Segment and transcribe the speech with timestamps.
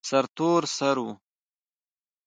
[0.09, 1.05] سرتور سر و.